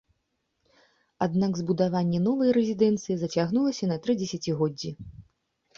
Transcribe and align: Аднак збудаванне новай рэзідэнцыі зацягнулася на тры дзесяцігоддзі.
Аднак 1.25 1.51
збудаванне 1.61 2.19
новай 2.27 2.51
рэзідэнцыі 2.59 3.19
зацягнулася 3.23 3.85
на 3.95 4.01
тры 4.05 4.11
дзесяцігоддзі. 4.23 4.91